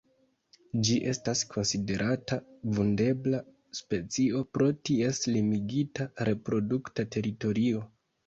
[0.87, 2.37] Ĝi estas konsiderata
[2.79, 3.41] vundebla
[3.81, 7.85] specio pro ties limigita reprodukta teritorio.